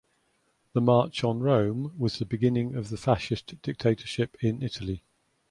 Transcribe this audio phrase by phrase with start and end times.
[0.73, 5.03] The march on Rome was the beginning of the fascist dictatorship in Italy.